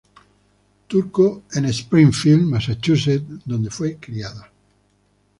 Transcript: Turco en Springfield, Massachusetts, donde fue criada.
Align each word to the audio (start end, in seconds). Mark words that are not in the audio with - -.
Turco 0.87 1.43
en 1.53 1.65
Springfield, 1.71 2.41
Massachusetts, 2.47 3.41
donde 3.45 3.69
fue 3.69 3.97
criada. 3.97 4.49